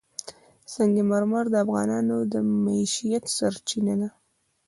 سنگ 0.73 0.95
مرمر 1.09 1.45
د 1.51 1.55
افغانانو 1.65 2.17
د 2.31 2.33
معیشت 2.63 3.23
سرچینه 3.37 3.95
ده. 4.01 4.09